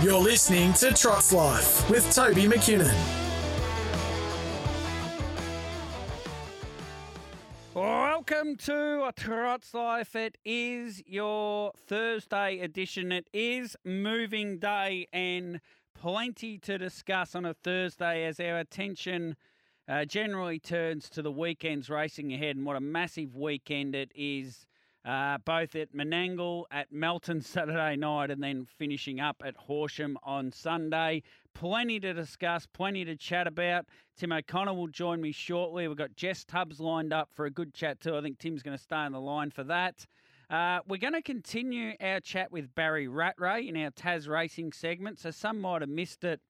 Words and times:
You're 0.00 0.20
listening 0.20 0.72
to 0.74 0.94
Trots 0.94 1.32
Life 1.32 1.90
with 1.90 2.14
Toby 2.14 2.44
McKinnon. 2.44 2.94
Welcome 7.74 8.54
to 8.58 9.10
Trots 9.16 9.74
Life. 9.74 10.14
It 10.14 10.38
is 10.44 11.02
your 11.04 11.72
Thursday 11.88 12.60
edition. 12.60 13.10
It 13.10 13.28
is 13.32 13.74
moving 13.84 14.60
day 14.60 15.08
and 15.12 15.60
plenty 15.96 16.58
to 16.58 16.78
discuss 16.78 17.34
on 17.34 17.44
a 17.44 17.54
Thursday 17.54 18.24
as 18.24 18.38
our 18.38 18.60
attention 18.60 19.34
uh, 19.88 20.04
generally 20.04 20.60
turns 20.60 21.10
to 21.10 21.22
the 21.22 21.32
weekend's 21.32 21.90
racing 21.90 22.32
ahead 22.32 22.54
and 22.54 22.64
what 22.64 22.76
a 22.76 22.80
massive 22.80 23.34
weekend 23.34 23.96
it 23.96 24.12
is 24.14 24.64
uh, 25.08 25.38
both 25.38 25.74
at 25.74 25.94
Menangle, 25.94 26.64
at 26.70 26.92
Melton 26.92 27.40
Saturday 27.40 27.96
night, 27.96 28.30
and 28.30 28.42
then 28.42 28.66
finishing 28.66 29.20
up 29.20 29.42
at 29.42 29.56
Horsham 29.56 30.18
on 30.22 30.52
Sunday. 30.52 31.22
Plenty 31.54 31.98
to 32.00 32.12
discuss, 32.12 32.66
plenty 32.66 33.06
to 33.06 33.16
chat 33.16 33.46
about. 33.46 33.86
Tim 34.18 34.32
O'Connor 34.32 34.74
will 34.74 34.88
join 34.88 35.22
me 35.22 35.32
shortly. 35.32 35.88
We've 35.88 35.96
got 35.96 36.14
Jess 36.14 36.44
Tubbs 36.44 36.78
lined 36.78 37.14
up 37.14 37.30
for 37.32 37.46
a 37.46 37.50
good 37.50 37.72
chat 37.72 38.00
too. 38.00 38.16
I 38.16 38.20
think 38.20 38.38
Tim's 38.38 38.62
going 38.62 38.76
to 38.76 38.82
stay 38.82 38.96
on 38.96 39.12
the 39.12 39.20
line 39.20 39.50
for 39.50 39.64
that. 39.64 40.04
Uh, 40.50 40.80
we're 40.86 40.98
going 40.98 41.14
to 41.14 41.22
continue 41.22 41.94
our 42.02 42.20
chat 42.20 42.52
with 42.52 42.74
Barry 42.74 43.08
Rattray 43.08 43.66
in 43.66 43.78
our 43.78 43.90
Tasracing 43.90 44.74
segment. 44.74 45.18
So 45.18 45.30
some 45.30 45.58
might 45.58 45.80
have 45.80 45.88
missed 45.88 46.22
it. 46.22 46.40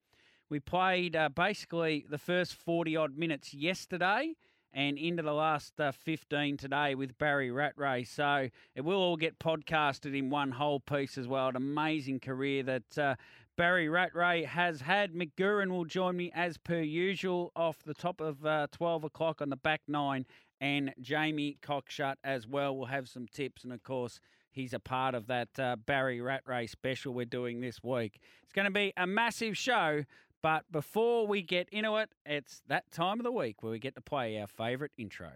We 0.49 0.59
played 0.59 1.15
uh, 1.15 1.29
basically 1.29 2.05
the 2.09 2.17
first 2.17 2.55
40 2.55 2.97
odd 2.97 3.17
minutes 3.17 3.53
yesterday 3.53 4.33
and 4.73 4.97
into 4.97 5.23
the 5.23 5.33
last 5.33 5.79
uh, 5.79 5.91
15 5.91 6.57
today 6.57 6.95
with 6.95 7.17
Barry 7.17 7.51
Rattray. 7.51 8.03
So 8.03 8.49
it 8.75 8.81
will 8.81 8.99
all 8.99 9.17
get 9.17 9.39
podcasted 9.39 10.17
in 10.17 10.29
one 10.29 10.51
whole 10.51 10.79
piece 10.79 11.17
as 11.17 11.27
well. 11.27 11.47
An 11.49 11.55
amazing 11.55 12.19
career 12.19 12.63
that 12.63 12.97
uh, 12.97 13.15
Barry 13.57 13.89
Rattray 13.89 14.43
has 14.43 14.81
had. 14.81 15.13
Mick 15.13 15.31
Guerin 15.35 15.73
will 15.73 15.85
join 15.85 16.15
me 16.15 16.31
as 16.33 16.57
per 16.57 16.79
usual 16.79 17.51
off 17.55 17.83
the 17.83 17.93
top 17.93 18.21
of 18.21 18.45
uh, 18.45 18.67
12 18.71 19.03
o'clock 19.05 19.41
on 19.41 19.49
the 19.49 19.57
back 19.57 19.81
nine. 19.87 20.25
And 20.61 20.93
Jamie 20.99 21.57
Cockshut 21.61 22.15
as 22.23 22.47
well 22.47 22.75
will 22.75 22.85
have 22.85 23.07
some 23.07 23.27
tips. 23.27 23.63
And 23.63 23.73
of 23.73 23.83
course, 23.83 24.19
he's 24.51 24.73
a 24.73 24.79
part 24.79 25.15
of 25.15 25.27
that 25.27 25.57
uh, 25.57 25.75
Barry 25.77 26.21
Rattray 26.21 26.67
special 26.67 27.13
we're 27.13 27.25
doing 27.25 27.61
this 27.61 27.81
week. 27.83 28.19
It's 28.43 28.53
going 28.53 28.65
to 28.65 28.71
be 28.71 28.93
a 28.97 29.07
massive 29.07 29.57
show. 29.57 30.03
But 30.41 30.71
before 30.71 31.27
we 31.27 31.41
get 31.41 31.67
into 31.69 31.97
it, 31.97 32.11
it's 32.25 32.61
that 32.67 32.91
time 32.91 33.19
of 33.19 33.25
the 33.25 33.31
week 33.31 33.61
where 33.61 33.73
we 33.73 33.79
get 33.79 33.95
to 33.95 34.01
play 34.01 34.39
our 34.39 34.47
favourite 34.47 34.91
intro. 34.97 35.31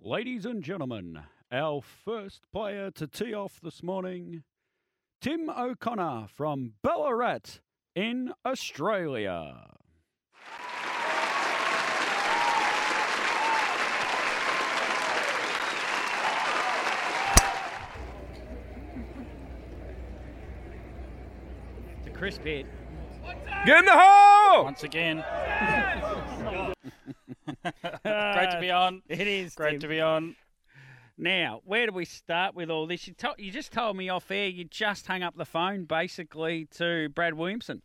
Ladies 0.00 0.46
and 0.46 0.62
gentlemen, 0.62 1.20
our 1.52 1.82
first 1.82 2.50
player 2.50 2.90
to 2.92 3.06
tee 3.06 3.34
off 3.34 3.60
this 3.60 3.82
morning, 3.82 4.42
Tim 5.20 5.50
O'Connor 5.50 6.28
from 6.28 6.72
Ballarat 6.82 7.60
in 7.94 8.32
Australia. 8.46 9.66
It's 21.98 22.06
a 22.06 22.10
crisp 22.10 22.42
hit. 22.44 22.66
Get 23.64 23.78
in 23.80 23.84
the 23.84 23.92
hole! 23.94 24.64
Once 24.64 24.82
again. 24.82 25.24
Great 27.62 28.50
to 28.50 28.58
be 28.60 28.70
on. 28.70 29.02
It 29.08 29.26
is. 29.26 29.54
Great 29.54 29.72
Tim. 29.72 29.80
to 29.80 29.88
be 29.88 30.00
on. 30.00 30.36
Now, 31.18 31.62
where 31.64 31.86
do 31.86 31.92
we 31.92 32.04
start 32.04 32.54
with 32.54 32.70
all 32.70 32.86
this? 32.86 33.08
You, 33.08 33.14
to- 33.14 33.34
you 33.38 33.50
just 33.50 33.72
told 33.72 33.96
me 33.96 34.08
off 34.08 34.30
air 34.30 34.48
you 34.48 34.64
just 34.64 35.06
hung 35.06 35.22
up 35.22 35.36
the 35.36 35.46
phone 35.46 35.84
basically 35.84 36.66
to 36.76 37.08
Brad 37.08 37.34
Williamson. 37.34 37.82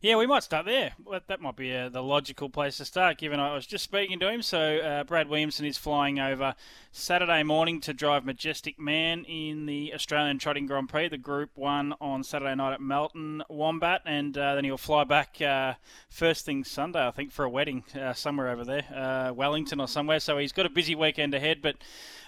Yeah, 0.00 0.16
we 0.16 0.26
might 0.26 0.42
start 0.42 0.66
there. 0.66 0.92
That 1.28 1.40
might 1.40 1.56
be 1.56 1.74
uh, 1.74 1.88
the 1.88 2.02
logical 2.02 2.50
place 2.50 2.76
to 2.76 2.84
start, 2.84 3.16
given 3.16 3.40
I 3.40 3.54
was 3.54 3.66
just 3.66 3.84
speaking 3.84 4.20
to 4.20 4.28
him. 4.28 4.42
So, 4.42 4.78
uh, 4.78 5.04
Brad 5.04 5.28
Williamson 5.28 5.64
is 5.64 5.78
flying 5.78 6.18
over 6.20 6.54
Saturday 6.92 7.42
morning 7.42 7.80
to 7.82 7.94
drive 7.94 8.24
Majestic 8.26 8.78
Man 8.78 9.24
in 9.24 9.64
the 9.64 9.94
Australian 9.94 10.38
Trotting 10.38 10.66
Grand 10.66 10.90
Prix, 10.90 11.08
the 11.08 11.16
Group 11.16 11.52
1 11.54 11.94
on 12.02 12.22
Saturday 12.22 12.54
night 12.54 12.74
at 12.74 12.82
Melton 12.82 13.42
Wombat. 13.48 14.02
And 14.04 14.36
uh, 14.36 14.56
then 14.56 14.64
he'll 14.64 14.76
fly 14.76 15.04
back 15.04 15.40
uh, 15.40 15.74
first 16.10 16.44
thing 16.44 16.64
Sunday, 16.64 17.06
I 17.06 17.10
think, 17.10 17.32
for 17.32 17.46
a 17.46 17.50
wedding 17.50 17.84
uh, 17.98 18.12
somewhere 18.12 18.50
over 18.50 18.64
there, 18.64 18.84
uh, 18.94 19.32
Wellington 19.32 19.80
or 19.80 19.88
somewhere. 19.88 20.20
So, 20.20 20.36
he's 20.36 20.52
got 20.52 20.66
a 20.66 20.70
busy 20.70 20.94
weekend 20.94 21.32
ahead. 21.32 21.62
But 21.62 21.76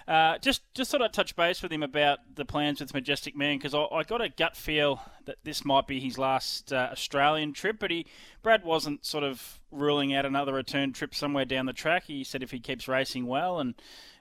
uh, 0.07 0.37
just 0.37 0.61
just 0.73 0.89
thought 0.89 1.01
I'd 1.01 1.11
touch 1.11 1.35
base 1.35 1.61
with 1.61 1.71
him 1.71 1.83
about 1.83 2.19
the 2.35 2.45
plans 2.45 2.79
with 2.79 2.93
Majestic 2.93 3.35
Man 3.35 3.57
because 3.57 3.73
I, 3.73 3.83
I 3.83 4.03
got 4.03 4.21
a 4.21 4.29
gut 4.29 4.55
feel 4.55 5.01
that 5.25 5.37
this 5.43 5.65
might 5.65 5.85
be 5.85 5.99
his 5.99 6.17
last 6.17 6.71
uh, 6.71 6.89
Australian 6.93 7.51
trip, 7.51 7.77
but 7.79 7.91
he 7.91 8.05
Brad 8.41 8.63
wasn't 8.63 9.05
sort 9.05 9.25
of 9.25 9.59
ruling 9.69 10.13
out 10.13 10.25
another 10.25 10.53
return 10.53 10.93
trip 10.93 11.13
somewhere 11.13 11.43
down 11.43 11.65
the 11.65 11.73
track. 11.73 12.05
He 12.05 12.23
said 12.23 12.41
if 12.41 12.51
he 12.51 12.59
keeps 12.59 12.87
racing 12.87 13.27
well 13.27 13.59
and 13.59 13.75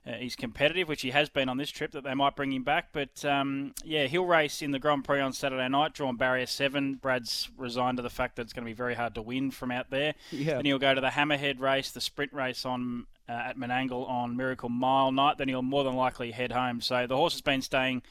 uh, 0.04 0.14
he's 0.14 0.34
competitive, 0.34 0.88
which 0.88 1.02
he 1.02 1.10
has 1.10 1.28
been 1.28 1.48
on 1.48 1.56
this 1.56 1.70
trip, 1.70 1.92
that 1.92 2.02
they 2.02 2.14
might 2.14 2.34
bring 2.34 2.52
him 2.52 2.64
back. 2.64 2.88
But 2.92 3.24
um, 3.24 3.72
yeah, 3.84 4.06
he'll 4.06 4.26
race 4.26 4.62
in 4.62 4.72
the 4.72 4.80
Grand 4.80 5.04
Prix 5.04 5.20
on 5.20 5.32
Saturday 5.32 5.68
night, 5.68 5.94
drawn 5.94 6.16
barrier 6.16 6.46
seven. 6.46 6.94
Brad's 6.94 7.48
resigned 7.56 7.98
to 7.98 8.02
the 8.02 8.10
fact 8.10 8.36
that 8.36 8.42
it's 8.42 8.52
going 8.52 8.64
to 8.64 8.70
be 8.70 8.76
very 8.76 8.94
hard 8.94 9.14
to 9.14 9.22
win 9.22 9.52
from 9.52 9.70
out 9.70 9.90
there. 9.90 10.14
Yeah. 10.32 10.56
Then 10.56 10.64
he'll 10.64 10.80
go 10.80 10.94
to 10.94 11.00
the 11.00 11.08
Hammerhead 11.10 11.60
race, 11.60 11.92
the 11.92 12.00
sprint 12.00 12.32
race 12.32 12.64
on 12.64 13.06
uh, 13.28 13.32
at 13.32 13.58
Menangle 13.58 14.08
on 14.08 14.36
Miracle 14.36 14.68
Mile 14.68 15.12
night. 15.12 15.38
Then 15.38 15.48
he'll 15.48 15.62
more 15.62 15.84
than 15.84 15.96
likely 15.96 16.30
head 16.30 16.52
home. 16.52 16.80
So 16.80 17.06
the 17.06 17.16
horse 17.16 17.34
has 17.34 17.42
been 17.42 17.62
staying 17.62 18.02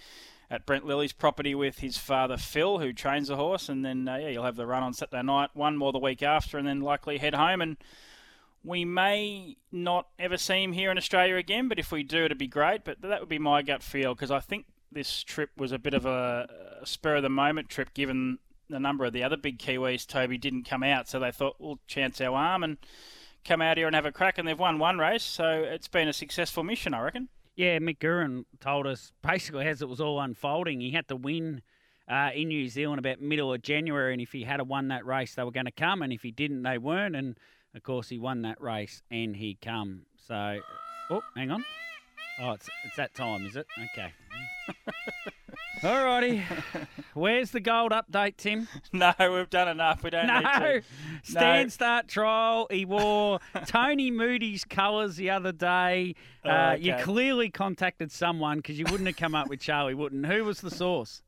at 0.49 0.65
Brent 0.65 0.85
Lilly's 0.85 1.13
property 1.13 1.55
with 1.55 1.79
his 1.79 1.97
father 1.97 2.37
Phil, 2.37 2.79
who 2.79 2.93
trains 2.93 3.29
the 3.29 3.35
horse, 3.35 3.67
and 3.69 3.83
then 3.83 4.07
uh, 4.07 4.17
yeah, 4.17 4.29
you'll 4.29 4.43
have 4.43 4.55
the 4.55 4.67
run 4.67 4.83
on 4.83 4.93
Saturday 4.93 5.23
night, 5.23 5.49
one 5.53 5.77
more 5.77 5.91
the 5.91 5.99
week 5.99 6.21
after, 6.21 6.57
and 6.57 6.67
then 6.67 6.81
likely 6.81 7.17
head 7.17 7.33
home. 7.33 7.61
And 7.61 7.77
we 8.63 8.85
may 8.85 9.57
not 9.71 10.07
ever 10.19 10.37
see 10.37 10.63
him 10.63 10.73
here 10.73 10.91
in 10.91 10.97
Australia 10.97 11.35
again, 11.35 11.67
but 11.67 11.79
if 11.79 11.91
we 11.91 12.03
do, 12.03 12.25
it'd 12.25 12.37
be 12.37 12.47
great. 12.47 12.83
But 12.83 13.01
that 13.01 13.19
would 13.19 13.29
be 13.29 13.39
my 13.39 13.61
gut 13.61 13.83
feel 13.83 14.13
because 14.13 14.31
I 14.31 14.39
think 14.39 14.65
this 14.91 15.23
trip 15.23 15.49
was 15.57 15.71
a 15.71 15.79
bit 15.79 15.93
of 15.93 16.05
a, 16.05 16.47
a 16.81 16.85
spur 16.85 17.15
of 17.15 17.23
the 17.23 17.29
moment 17.29 17.69
trip, 17.69 17.93
given 17.93 18.39
the 18.69 18.79
number 18.79 19.05
of 19.05 19.13
the 19.13 19.23
other 19.23 19.37
big 19.37 19.59
Kiwis, 19.59 20.07
Toby, 20.07 20.37
didn't 20.37 20.63
come 20.63 20.83
out, 20.83 21.07
so 21.07 21.19
they 21.19 21.31
thought 21.31 21.55
we'll 21.59 21.79
chance 21.87 22.19
our 22.21 22.35
arm 22.35 22.63
and 22.63 22.77
come 23.45 23.61
out 23.61 23.77
here 23.77 23.87
and 23.87 23.95
have 23.95 24.05
a 24.05 24.11
crack, 24.11 24.37
and 24.37 24.47
they've 24.47 24.57
won 24.57 24.79
one 24.79 24.97
race, 24.97 25.23
so 25.23 25.63
it's 25.63 25.87
been 25.87 26.07
a 26.07 26.13
successful 26.13 26.63
mission, 26.63 26.93
I 26.93 27.01
reckon. 27.01 27.29
Yeah, 27.55 27.79
Mick 27.79 27.99
Guerin 27.99 28.45
told 28.59 28.85
us 28.85 29.13
basically 29.21 29.65
as 29.67 29.81
it 29.81 29.87
was 29.87 30.01
all 30.01 30.19
unfolding, 30.19 30.81
he 30.81 30.91
had 30.91 31.07
to 31.07 31.15
win 31.15 31.61
uh, 32.09 32.31
in 32.35 32.49
New 32.49 32.67
Zealand 32.67 32.99
about 32.99 33.21
middle 33.21 33.53
of 33.53 33.61
January, 33.61 34.13
and 34.13 34.21
if 34.21 34.31
he 34.31 34.43
had 34.43 34.61
won 34.67 34.89
that 34.89 35.05
race, 35.05 35.35
they 35.35 35.43
were 35.43 35.51
going 35.51 35.65
to 35.65 35.71
come, 35.71 36.01
and 36.01 36.11
if 36.11 36.21
he 36.21 36.31
didn't, 36.31 36.63
they 36.63 36.77
weren't. 36.77 37.15
And 37.15 37.37
of 37.73 37.83
course, 37.83 38.09
he 38.09 38.19
won 38.19 38.41
that 38.43 38.61
race 38.61 39.01
and 39.11 39.35
he 39.35 39.57
come. 39.61 40.03
So, 40.27 40.59
oh, 41.09 41.21
hang 41.35 41.51
on. 41.51 41.65
Oh, 42.39 42.51
it's 42.51 42.69
it's 42.83 42.95
that 42.97 43.13
time, 43.13 43.45
is 43.45 43.55
it? 43.55 43.65
Okay. 43.91 44.13
Alrighty. 45.81 46.41
Where's 47.13 47.51
the 47.51 47.59
gold 47.59 47.91
update, 47.91 48.37
Tim? 48.37 48.67
No, 48.93 49.13
we've 49.19 49.49
done 49.49 49.67
enough. 49.67 50.03
We 50.03 50.09
don't 50.09 50.27
need 50.27 50.33
No. 50.43 50.59
to. 50.59 50.81
Stand 51.23 51.71
start 51.71 52.07
trial. 52.07 52.67
He 52.71 52.85
wore 52.85 53.39
Tony 53.67 54.09
Moody's 54.11 54.63
colours 54.63 55.15
the 55.15 55.29
other 55.29 55.51
day. 55.51 56.15
Oh, 56.43 56.49
Uh, 56.49 56.77
You 56.79 56.93
okay. 56.93 57.03
clearly 57.03 57.49
contacted 57.49 58.11
someone 58.11 58.57
because 58.57 58.79
you 58.79 58.85
wouldn't 58.89 59.07
have 59.07 59.17
come 59.17 59.35
up 59.35 59.47
with 59.49 59.59
Charlie 59.59 59.93
Wooden. 59.93 60.23
Who 60.23 60.43
was 60.45 60.61
the 60.61 60.71
source? 60.71 61.21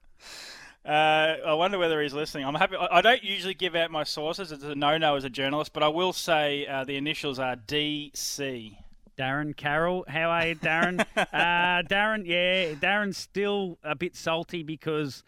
Uh, 0.85 1.35
I 1.45 1.53
wonder 1.53 1.77
whether 1.77 2.01
he's 2.01 2.13
listening. 2.13 2.45
I'm 2.45 2.55
happy. 2.55 2.77
I 2.77 2.99
I 2.99 3.01
don't 3.01 3.21
usually 3.23 3.53
give 3.53 3.75
out 3.75 3.91
my 3.91 4.03
sources. 4.03 4.53
It's 4.53 4.63
a 4.63 4.73
no-no 4.73 5.15
as 5.15 5.25
a 5.25 5.29
journalist, 5.29 5.73
but 5.73 5.83
I 5.83 5.89
will 5.89 6.13
say 6.13 6.65
uh, 6.65 6.85
the 6.85 6.95
initials 6.95 7.39
are 7.39 7.57
DC. 7.57 8.77
Darren 9.17 9.55
Carroll. 9.55 10.05
How 10.07 10.29
are 10.29 10.47
you, 10.47 10.55
Darren? 10.55 10.99
uh, 11.17 11.83
Darren, 11.89 12.25
yeah, 12.25 12.73
Darren's 12.75 13.17
still 13.17 13.77
a 13.83 13.95
bit 13.95 14.15
salty 14.15 14.63
because 14.63 15.23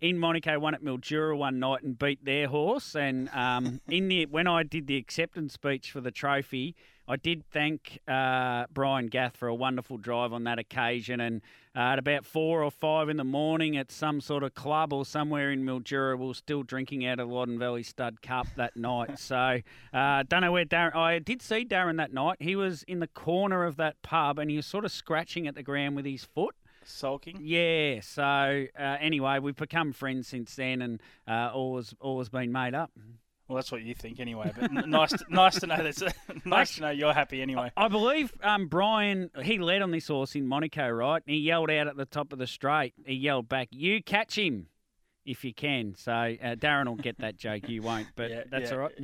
in 0.00 0.18
Monaco 0.18 0.58
won 0.58 0.74
at 0.74 0.82
Mildura 0.82 1.36
one 1.36 1.58
night 1.58 1.82
and 1.82 1.98
beat 1.98 2.24
their 2.24 2.48
horse. 2.48 2.94
And 2.94 3.28
um, 3.30 3.80
in 3.88 4.08
the 4.08 4.26
when 4.26 4.46
I 4.46 4.62
did 4.62 4.86
the 4.86 4.96
acceptance 4.96 5.54
speech 5.54 5.90
for 5.90 6.00
the 6.00 6.10
trophy, 6.10 6.74
I 7.10 7.16
did 7.16 7.42
thank 7.50 8.00
uh, 8.06 8.66
Brian 8.70 9.06
Gath 9.06 9.34
for 9.38 9.48
a 9.48 9.54
wonderful 9.54 9.96
drive 9.96 10.34
on 10.34 10.44
that 10.44 10.58
occasion. 10.58 11.20
And 11.22 11.40
uh, 11.74 11.92
at 11.92 11.98
about 11.98 12.26
four 12.26 12.62
or 12.62 12.70
five 12.70 13.08
in 13.08 13.16
the 13.16 13.24
morning 13.24 13.78
at 13.78 13.90
some 13.90 14.20
sort 14.20 14.42
of 14.42 14.54
club 14.54 14.92
or 14.92 15.06
somewhere 15.06 15.50
in 15.50 15.64
Mildura, 15.64 16.18
we 16.18 16.26
were 16.26 16.34
still 16.34 16.62
drinking 16.62 17.06
out 17.06 17.18
of 17.18 17.30
Loddon 17.30 17.58
Valley 17.58 17.82
Stud 17.82 18.20
Cup 18.20 18.46
that 18.56 18.76
night. 18.76 19.18
So 19.28 19.60
uh, 19.92 20.22
don't 20.28 20.40
know 20.40 20.52
where 20.52 20.64
Darren. 20.64 20.94
I 20.94 21.18
did 21.18 21.42
see 21.42 21.64
Darren 21.64 21.96
that 21.98 22.12
night. 22.12 22.36
He 22.40 22.56
was 22.56 22.82
in 22.84 23.00
the 23.00 23.06
corner 23.06 23.64
of 23.64 23.76
that 23.76 24.00
pub 24.02 24.38
and 24.38 24.50
he 24.50 24.56
was 24.56 24.66
sort 24.66 24.84
of 24.84 24.92
scratching 24.92 25.46
at 25.46 25.54
the 25.54 25.62
ground 25.62 25.96
with 25.96 26.04
his 26.04 26.24
foot. 26.24 26.54
Sulking. 26.84 27.38
Yeah. 27.42 28.00
So 28.00 28.66
uh, 28.78 28.96
anyway, 29.00 29.38
we've 29.38 29.56
become 29.56 29.92
friends 29.92 30.28
since 30.28 30.54
then, 30.56 30.80
and 30.80 31.02
uh, 31.26 31.50
all 31.52 31.78
has 32.18 32.28
been 32.28 32.52
made 32.52 32.74
up. 32.74 32.90
Well, 33.48 33.56
that's 33.56 33.72
what 33.72 33.82
you 33.82 33.94
think 33.94 34.20
anyway. 34.20 34.52
But 34.54 34.64
n- 34.70 34.90
nice, 34.90 35.10
to, 35.10 35.24
nice 35.30 35.58
to 35.60 35.66
know 35.66 35.82
that's 35.82 36.02
nice 36.44 36.74
to 36.74 36.82
know 36.82 36.90
you're 36.90 37.14
happy 37.14 37.40
anyway. 37.40 37.72
I 37.76 37.88
believe 37.88 38.30
um, 38.42 38.68
Brian 38.68 39.30
he 39.42 39.58
led 39.58 39.80
on 39.80 39.90
this 39.90 40.08
horse 40.08 40.34
in 40.34 40.46
Monaco, 40.46 40.86
right? 40.88 41.22
And 41.26 41.34
he 41.34 41.40
yelled 41.40 41.70
out 41.70 41.86
at 41.86 41.96
the 41.96 42.04
top 42.04 42.32
of 42.34 42.38
the 42.38 42.46
straight. 42.46 42.92
He 43.06 43.14
yelled 43.14 43.48
back, 43.48 43.68
"You 43.70 44.02
catch 44.02 44.36
him 44.36 44.66
if 45.24 45.44
you 45.44 45.54
can." 45.54 45.94
So 45.96 46.12
uh, 46.12 46.56
Darren 46.56 46.86
will 46.88 46.96
get 46.96 47.18
that 47.20 47.38
joke. 47.38 47.68
You 47.70 47.80
won't, 47.80 48.08
but 48.16 48.30
Yeah, 48.30 48.42
that's 48.50 48.70
yeah. 48.70 48.76
all 48.76 48.82
right. 48.82 48.94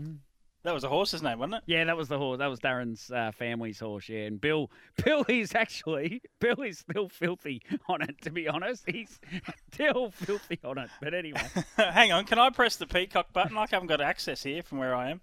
That 0.64 0.72
was 0.72 0.82
a 0.82 0.88
horse's 0.88 1.22
name, 1.22 1.38
wasn't 1.38 1.56
it? 1.56 1.62
Yeah, 1.66 1.84
that 1.84 1.96
was 1.96 2.08
the 2.08 2.16
horse. 2.18 2.38
That 2.38 2.46
was 2.46 2.58
Darren's 2.58 3.10
uh, 3.10 3.32
family's 3.32 3.78
horse. 3.80 4.08
Yeah, 4.08 4.20
and 4.20 4.40
Bill, 4.40 4.70
Bill 5.04 5.24
is 5.28 5.54
actually 5.54 6.22
Bill 6.40 6.62
is 6.62 6.78
still 6.78 7.08
filthy 7.10 7.62
on 7.86 8.00
it. 8.02 8.20
To 8.22 8.30
be 8.30 8.48
honest, 8.48 8.84
he's 8.86 9.20
still 9.72 10.10
filthy 10.10 10.58
on 10.64 10.78
it. 10.78 10.88
But 11.02 11.12
anyway, 11.12 11.42
Hang 11.76 12.12
on, 12.12 12.24
can 12.24 12.38
I 12.38 12.48
press 12.50 12.76
the 12.76 12.86
peacock 12.86 13.32
button? 13.32 13.54
Like 13.54 13.72
I 13.72 13.76
haven't 13.76 13.88
got 13.88 14.00
access 14.00 14.42
here 14.42 14.62
from 14.62 14.78
where 14.78 14.94
I 14.94 15.10
am. 15.10 15.20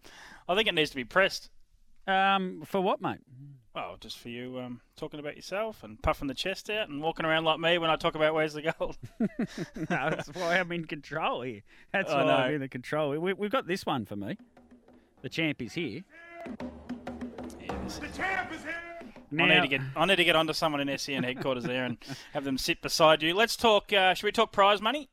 I 0.47 0.53
think 0.55 0.67
it 0.67 0.75
needs 0.75 0.91
to 0.91 0.95
be 0.95 1.05
pressed. 1.05 1.49
um, 2.07 2.61
for 2.65 2.79
what, 2.81 3.01
mate? 3.01 3.19
Well, 3.73 3.95
just 4.01 4.19
for 4.19 4.27
you 4.27 4.59
um, 4.59 4.81
talking 4.97 5.19
about 5.21 5.37
yourself 5.37 5.81
and 5.81 5.99
puffing 6.01 6.27
the 6.27 6.33
chest 6.33 6.69
out 6.69 6.89
and 6.89 7.01
walking 7.01 7.25
around 7.25 7.45
like 7.45 7.57
me 7.59 7.77
when 7.77 7.89
I 7.89 7.95
talk 7.95 8.15
about 8.15 8.33
where's 8.33 8.53
the 8.53 8.73
gold. 8.77 8.97
no, 9.19 9.27
that's 9.87 10.27
why 10.33 10.59
I'm 10.59 10.71
in 10.73 10.85
control 10.85 11.41
here. 11.41 11.61
That's 11.93 12.11
I 12.11 12.25
why 12.25 12.31
I'm 12.31 12.53
in 12.55 12.59
the 12.61 12.67
control. 12.67 13.17
We, 13.17 13.31
we've 13.33 13.49
got 13.49 13.67
this 13.67 13.85
one 13.85 14.05
for 14.05 14.17
me. 14.17 14.37
The 15.21 15.29
champ 15.29 15.61
is 15.61 15.73
here. 15.73 16.03
Now, 19.31 19.45
I 19.45 19.55
need 19.55 19.61
to 19.61 19.67
get 19.67 19.81
I 19.95 20.05
need 20.05 20.17
to 20.17 20.23
get 20.23 20.35
onto 20.35 20.53
someone 20.53 20.87
in 20.87 20.97
SEN 20.97 21.23
headquarters 21.23 21.63
there 21.63 21.85
and 21.85 21.97
have 22.33 22.43
them 22.43 22.57
sit 22.57 22.81
beside 22.81 23.23
you. 23.23 23.33
Let's 23.33 23.55
talk. 23.55 23.93
Uh, 23.93 24.13
should 24.13 24.25
we 24.25 24.31
talk 24.31 24.51
prize 24.51 24.81
money? 24.81 25.09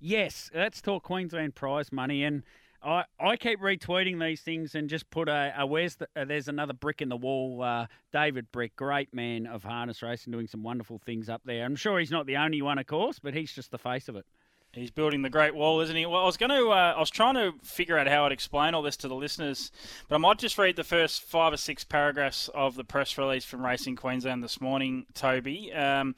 Yes, 0.00 0.50
let's 0.54 0.82
talk 0.82 1.04
Queensland 1.04 1.54
prize 1.54 1.90
money. 1.90 2.24
And 2.24 2.42
I, 2.82 3.04
I 3.18 3.36
keep 3.36 3.60
retweeting 3.60 4.20
these 4.20 4.42
things 4.42 4.74
and 4.74 4.90
just 4.90 5.08
put 5.08 5.30
a, 5.30 5.54
a 5.56 5.66
where's 5.66 5.96
the, 5.96 6.08
uh, 6.14 6.26
there's 6.26 6.48
another 6.48 6.74
brick 6.74 7.00
in 7.00 7.08
the 7.08 7.16
wall. 7.16 7.62
Uh, 7.62 7.86
David 8.12 8.52
Brick, 8.52 8.76
great 8.76 9.14
man 9.14 9.46
of 9.46 9.64
harness 9.64 10.02
racing, 10.02 10.32
doing 10.32 10.46
some 10.46 10.62
wonderful 10.62 10.98
things 10.98 11.30
up 11.30 11.40
there. 11.46 11.64
I'm 11.64 11.76
sure 11.76 11.98
he's 11.98 12.10
not 12.10 12.26
the 12.26 12.36
only 12.36 12.60
one, 12.60 12.78
of 12.78 12.86
course, 12.86 13.18
but 13.18 13.32
he's 13.32 13.52
just 13.52 13.70
the 13.70 13.78
face 13.78 14.08
of 14.08 14.16
it. 14.16 14.26
He's 14.74 14.90
building 14.90 15.22
the 15.22 15.30
Great 15.30 15.54
Wall, 15.54 15.80
isn't 15.80 15.94
he? 15.94 16.04
Well, 16.04 16.22
I 16.22 16.26
was 16.26 16.36
going 16.36 16.50
to, 16.50 16.70
uh, 16.70 16.94
I 16.96 17.00
was 17.00 17.10
trying 17.10 17.34
to 17.34 17.52
figure 17.62 17.96
out 17.96 18.08
how 18.08 18.26
I'd 18.26 18.32
explain 18.32 18.74
all 18.74 18.82
this 18.82 18.96
to 18.98 19.08
the 19.08 19.14
listeners, 19.14 19.70
but 20.08 20.16
I 20.16 20.18
might 20.18 20.38
just 20.38 20.58
read 20.58 20.76
the 20.76 20.84
first 20.84 21.22
five 21.22 21.52
or 21.52 21.56
six 21.56 21.84
paragraphs 21.84 22.48
of 22.48 22.74
the 22.74 22.84
press 22.84 23.16
release 23.16 23.44
from 23.44 23.64
Racing 23.64 23.96
Queensland 23.96 24.42
this 24.42 24.60
morning, 24.60 25.06
Toby. 25.14 25.72
Um, 25.72 26.16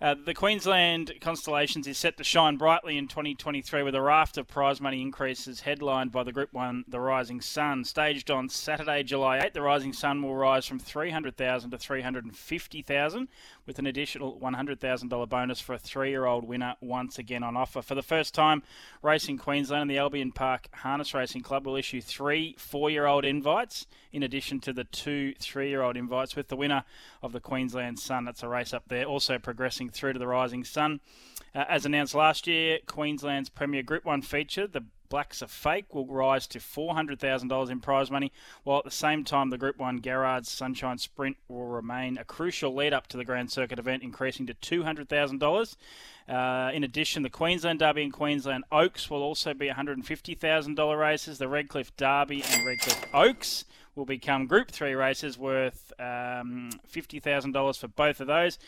uh, 0.00 0.14
the 0.24 0.34
Queensland 0.34 1.12
Constellations 1.20 1.86
is 1.86 1.96
set 1.96 2.16
to 2.16 2.24
shine 2.24 2.56
brightly 2.56 2.98
in 2.98 3.06
2023 3.06 3.84
with 3.84 3.94
a 3.94 4.02
raft 4.02 4.36
of 4.36 4.48
prize 4.48 4.80
money 4.80 5.00
increases 5.00 5.60
headlined 5.60 6.10
by 6.10 6.24
the 6.24 6.32
Group 6.32 6.52
1 6.52 6.86
The 6.88 6.98
Rising 6.98 7.40
Sun. 7.40 7.84
Staged 7.84 8.28
on 8.28 8.48
Saturday, 8.48 9.04
July 9.04 9.38
8, 9.38 9.54
The 9.54 9.62
Rising 9.62 9.92
Sun 9.92 10.20
will 10.22 10.34
rise 10.34 10.66
from 10.66 10.80
300,000 10.80 11.70
to 11.70 11.78
350,000 11.78 13.28
with 13.66 13.78
an 13.78 13.86
additional 13.86 14.38
$100,000 14.40 15.28
bonus 15.28 15.60
for 15.60 15.74
a 15.74 15.78
three-year-old 15.78 16.44
winner 16.44 16.74
once 16.80 17.18
again 17.18 17.44
on 17.44 17.56
offer. 17.56 17.80
For 17.80 17.94
the 17.94 18.02
first 18.02 18.34
time, 18.34 18.64
Racing 19.00 19.38
Queensland 19.38 19.82
and 19.82 19.90
the 19.90 19.98
Albion 19.98 20.32
Park 20.32 20.68
Harness 20.72 21.14
Racing 21.14 21.42
Club 21.42 21.66
will 21.66 21.76
issue 21.76 22.00
three 22.00 22.56
four-year-old 22.58 23.24
invites 23.24 23.86
in 24.12 24.22
addition 24.22 24.60
to 24.60 24.72
the 24.72 24.84
two 24.84 25.34
three-year-old 25.38 25.96
invites 25.96 26.36
with 26.36 26.48
the 26.48 26.56
winner 26.56 26.84
of 27.22 27.32
the 27.32 27.40
Queensland 27.40 27.98
Sun. 27.98 28.24
That's 28.24 28.42
a 28.42 28.48
race 28.48 28.74
up 28.74 28.84
there. 28.88 29.04
Also 29.04 29.38
progressing 29.38 29.83
through 29.90 30.14
to 30.14 30.18
the 30.18 30.26
Rising 30.26 30.64
Sun. 30.64 31.00
Uh, 31.54 31.64
as 31.68 31.86
announced 31.86 32.14
last 32.14 32.46
year, 32.46 32.78
Queensland's 32.86 33.48
premier 33.48 33.82
Group 33.82 34.04
1 34.04 34.22
feature, 34.22 34.66
the 34.66 34.84
Blacks 35.08 35.42
A 35.42 35.46
Fake, 35.46 35.94
will 35.94 36.06
rise 36.06 36.46
to 36.48 36.58
$400,000 36.58 37.70
in 37.70 37.80
prize 37.80 38.10
money, 38.10 38.32
while 38.64 38.78
at 38.78 38.84
the 38.84 38.90
same 38.90 39.22
time, 39.22 39.50
the 39.50 39.58
Group 39.58 39.78
1 39.78 39.98
Garrard's 39.98 40.50
Sunshine 40.50 40.98
Sprint 40.98 41.36
will 41.46 41.66
remain 41.66 42.18
a 42.18 42.24
crucial 42.24 42.74
lead 42.74 42.92
up 42.92 43.06
to 43.08 43.16
the 43.16 43.24
Grand 43.24 43.52
Circuit 43.52 43.78
event, 43.78 44.02
increasing 44.02 44.46
to 44.46 44.54
$200,000. 44.54 45.76
Uh, 46.26 46.72
in 46.72 46.82
addition, 46.82 47.22
the 47.22 47.30
Queensland 47.30 47.78
Derby 47.78 48.02
and 48.02 48.12
Queensland 48.12 48.64
Oaks 48.72 49.08
will 49.08 49.22
also 49.22 49.54
be 49.54 49.68
$150,000 49.68 50.98
races. 50.98 51.38
The 51.38 51.48
Redcliffe 51.48 51.96
Derby 51.96 52.42
and 52.42 52.66
Redcliffe 52.66 53.06
Oaks 53.14 53.66
will 53.94 54.06
become 54.06 54.46
Group 54.46 54.70
3 54.70 54.94
races 54.94 55.38
worth 55.38 55.92
um, 56.00 56.70
$50,000 56.92 57.78
for 57.78 57.88
both 57.88 58.20
of 58.20 58.26
those. 58.26 58.58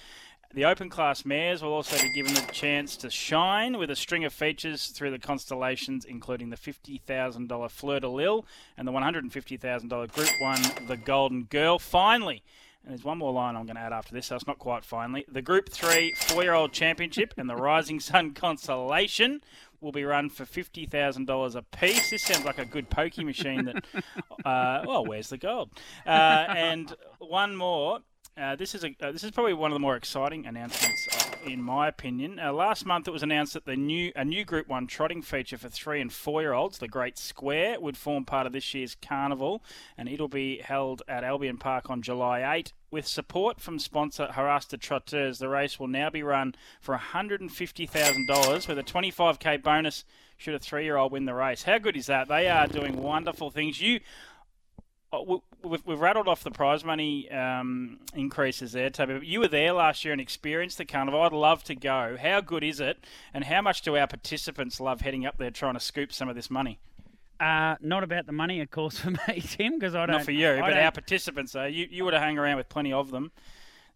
The 0.54 0.64
open 0.64 0.88
class 0.88 1.24
mares 1.24 1.62
will 1.62 1.72
also 1.72 2.00
be 2.00 2.12
given 2.14 2.32
the 2.32 2.40
chance 2.52 2.96
to 2.98 3.10
shine 3.10 3.76
with 3.76 3.90
a 3.90 3.96
string 3.96 4.24
of 4.24 4.32
features 4.32 4.86
through 4.88 5.10
the 5.10 5.18
constellations, 5.18 6.04
including 6.04 6.50
the 6.50 6.56
$50,000 6.56 7.70
Fleur 7.70 8.00
de 8.00 8.08
Lille 8.08 8.46
and 8.76 8.88
the 8.88 8.92
$150,000 8.92 10.12
Group 10.12 10.30
1 10.40 10.62
The 10.88 10.96
Golden 10.96 11.44
Girl. 11.44 11.78
Finally, 11.78 12.42
and 12.86 12.92
there's 12.92 13.04
one 13.04 13.18
more 13.18 13.32
line 13.32 13.56
I'm 13.56 13.66
going 13.66 13.76
to 13.76 13.82
add 13.82 13.92
after 13.92 14.14
this, 14.14 14.26
so 14.26 14.36
it's 14.36 14.46
not 14.46 14.60
quite 14.60 14.84
finally. 14.84 15.24
The 15.28 15.42
Group 15.42 15.68
3 15.70 16.14
four 16.28 16.44
year 16.44 16.54
old 16.54 16.72
championship 16.72 17.34
and 17.36 17.50
the 17.50 17.56
Rising 17.56 17.98
Sun 17.98 18.34
Constellation 18.34 19.40
will 19.80 19.90
be 19.92 20.04
run 20.04 20.30
for 20.30 20.44
$50,000 20.44 21.54
a 21.54 21.62
piece. 21.62 22.10
This 22.10 22.22
sounds 22.22 22.44
like 22.44 22.58
a 22.58 22.64
good 22.64 22.88
pokey 22.88 23.24
machine 23.24 23.64
that, 23.64 23.84
uh, 24.44 24.84
well, 24.86 25.04
where's 25.04 25.28
the 25.28 25.36
gold? 25.36 25.70
Uh, 26.06 26.46
and 26.48 26.94
one 27.18 27.56
more. 27.56 28.00
Uh, 28.38 28.54
this 28.54 28.74
is 28.74 28.84
a 28.84 28.94
uh, 29.00 29.10
this 29.10 29.24
is 29.24 29.30
probably 29.30 29.54
one 29.54 29.70
of 29.70 29.74
the 29.74 29.80
more 29.80 29.96
exciting 29.96 30.44
announcements, 30.44 31.08
uh, 31.10 31.50
in 31.50 31.62
my 31.62 31.88
opinion. 31.88 32.38
Uh, 32.38 32.52
last 32.52 32.84
month, 32.84 33.08
it 33.08 33.10
was 33.10 33.22
announced 33.22 33.54
that 33.54 33.64
the 33.64 33.76
new 33.76 34.12
a 34.14 34.26
new 34.26 34.44
Group 34.44 34.68
One 34.68 34.86
trotting 34.86 35.22
feature 35.22 35.56
for 35.56 35.70
three 35.70 36.02
and 36.02 36.12
four 36.12 36.42
year 36.42 36.52
olds, 36.52 36.76
the 36.76 36.86
Great 36.86 37.16
Square, 37.16 37.80
would 37.80 37.96
form 37.96 38.26
part 38.26 38.46
of 38.46 38.52
this 38.52 38.74
year's 38.74 38.94
carnival, 38.94 39.64
and 39.96 40.06
it'll 40.06 40.28
be 40.28 40.58
held 40.58 41.00
at 41.08 41.24
Albion 41.24 41.56
Park 41.56 41.88
on 41.88 42.02
July 42.02 42.56
8. 42.58 42.74
With 42.90 43.06
support 43.06 43.58
from 43.58 43.78
sponsor 43.78 44.30
Haras 44.30 44.66
des 44.66 44.76
Trotteurs, 44.76 45.38
the 45.38 45.48
race 45.48 45.80
will 45.80 45.88
now 45.88 46.10
be 46.10 46.22
run 46.22 46.54
for 46.78 46.94
$150,000 46.94 48.68
with 48.68 48.78
a 48.78 48.82
25k 48.82 49.62
bonus 49.62 50.04
should 50.36 50.54
a 50.54 50.58
three 50.58 50.84
year 50.84 50.98
old 50.98 51.12
win 51.12 51.24
the 51.24 51.34
race. 51.34 51.62
How 51.62 51.78
good 51.78 51.96
is 51.96 52.06
that? 52.06 52.28
They 52.28 52.48
are 52.48 52.66
doing 52.66 53.02
wonderful 53.02 53.50
things. 53.50 53.80
You 53.80 54.00
We've, 55.62 55.84
we've 55.84 56.00
rattled 56.00 56.28
off 56.28 56.42
the 56.42 56.50
prize 56.50 56.84
money 56.84 57.30
um, 57.30 57.98
increases 58.14 58.72
there, 58.72 58.90
Toby. 58.90 59.14
But 59.14 59.26
you 59.26 59.40
were 59.40 59.48
there 59.48 59.72
last 59.72 60.04
year 60.04 60.12
and 60.12 60.20
experienced 60.20 60.78
the 60.78 60.84
carnival. 60.84 61.22
I'd 61.22 61.32
love 61.32 61.64
to 61.64 61.74
go. 61.74 62.16
How 62.20 62.40
good 62.40 62.62
is 62.64 62.80
it? 62.80 62.98
And 63.34 63.44
how 63.44 63.62
much 63.62 63.82
do 63.82 63.96
our 63.96 64.06
participants 64.06 64.80
love 64.80 65.00
heading 65.00 65.26
up 65.26 65.38
there 65.38 65.50
trying 65.50 65.74
to 65.74 65.80
scoop 65.80 66.12
some 66.12 66.28
of 66.28 66.34
this 66.34 66.50
money? 66.50 66.78
Uh, 67.38 67.76
not 67.80 68.02
about 68.02 68.26
the 68.26 68.32
money, 68.32 68.60
of 68.60 68.70
course, 68.70 68.98
for 69.00 69.10
me, 69.10 69.40
Tim, 69.40 69.74
because 69.78 69.94
I 69.94 70.06
don't. 70.06 70.16
Not 70.16 70.24
for 70.24 70.30
you, 70.32 70.50
I 70.50 70.60
but 70.60 70.68
don't- 70.70 70.78
our 70.78 70.92
participants. 70.92 71.52
Though 71.52 71.66
you 71.66 71.86
you 71.90 72.04
would 72.04 72.14
have 72.14 72.22
hung 72.22 72.38
around 72.38 72.56
with 72.56 72.68
plenty 72.68 72.92
of 72.92 73.10
them. 73.10 73.32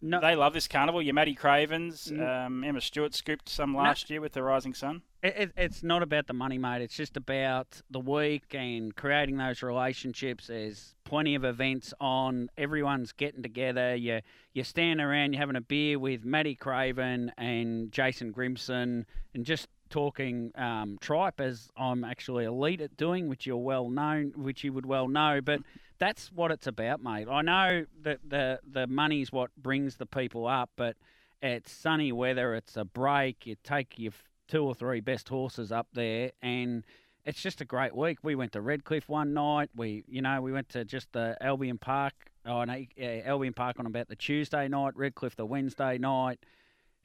No. 0.02 0.20
They 0.20 0.34
love 0.34 0.54
this 0.54 0.66
carnival. 0.66 1.02
Your 1.02 1.12
Matty 1.14 1.34
Cravens, 1.34 2.10
um, 2.10 2.64
Emma 2.64 2.80
Stewart 2.80 3.14
scooped 3.14 3.50
some 3.50 3.76
last 3.76 4.08
year 4.08 4.20
with 4.20 4.32
the 4.32 4.42
Rising 4.42 4.72
Sun. 4.72 5.02
It, 5.22 5.34
it, 5.36 5.52
it's 5.56 5.82
not 5.82 6.02
about 6.02 6.26
the 6.26 6.32
money, 6.32 6.56
mate. 6.56 6.80
It's 6.80 6.96
just 6.96 7.16
about 7.16 7.82
the 7.90 8.00
week 8.00 8.54
and 8.54 8.94
creating 8.96 9.36
those 9.36 9.62
relationships. 9.62 10.46
There's 10.46 10.94
plenty 11.04 11.34
of 11.34 11.44
events 11.44 11.92
on. 12.00 12.48
Everyone's 12.56 13.12
getting 13.12 13.42
together. 13.42 13.94
You 13.94 14.20
you're 14.54 14.64
standing 14.64 15.04
around. 15.04 15.34
You're 15.34 15.40
having 15.40 15.56
a 15.56 15.60
beer 15.60 15.98
with 15.98 16.24
Matty 16.24 16.54
Craven 16.54 17.32
and 17.36 17.92
Jason 17.92 18.32
Grimson, 18.32 19.04
and 19.34 19.44
just 19.44 19.68
talking 19.90 20.52
um, 20.54 20.96
tripe, 21.00 21.40
as 21.40 21.68
I'm 21.76 22.02
actually 22.02 22.44
elite 22.44 22.80
at 22.80 22.96
doing, 22.96 23.28
which 23.28 23.46
you're 23.46 23.58
well 23.58 23.90
known, 23.90 24.32
which 24.36 24.64
you 24.64 24.72
would 24.72 24.86
well 24.86 25.08
know. 25.08 25.40
But 25.44 25.60
that's 25.98 26.32
what 26.32 26.50
it's 26.50 26.66
about, 26.66 27.02
mate. 27.02 27.28
I 27.30 27.42
know 27.42 27.84
that 28.02 28.20
the 28.26 28.60
the 28.66 28.86
money's 28.86 29.30
what 29.30 29.50
brings 29.56 29.96
the 29.96 30.06
people 30.06 30.46
up, 30.46 30.70
but 30.76 30.96
it's 31.42 31.70
sunny 31.70 32.10
weather. 32.10 32.54
It's 32.54 32.76
a 32.76 32.86
break. 32.86 33.46
You 33.46 33.56
take 33.62 33.98
your 33.98 34.12
two 34.50 34.64
or 34.64 34.74
three 34.74 35.00
best 35.00 35.28
horses 35.28 35.70
up 35.70 35.86
there, 35.92 36.32
and 36.42 36.84
it's 37.24 37.40
just 37.40 37.60
a 37.60 37.64
great 37.64 37.94
week. 37.94 38.18
We 38.22 38.34
went 38.34 38.52
to 38.52 38.60
Redcliffe 38.60 39.08
one 39.08 39.32
night. 39.32 39.70
We, 39.76 40.04
you 40.08 40.22
know, 40.22 40.42
we 40.42 40.52
went 40.52 40.68
to 40.70 40.84
just 40.84 41.12
the 41.12 41.36
Albion 41.40 41.78
Park. 41.78 42.14
Oh 42.44 42.64
no, 42.64 42.84
Albion 42.98 43.54
Park 43.54 43.76
on 43.78 43.86
about 43.86 44.08
the 44.08 44.16
Tuesday 44.16 44.66
night. 44.68 44.96
Redcliffe 44.96 45.36
the 45.36 45.46
Wednesday 45.46 45.98
night. 45.98 46.40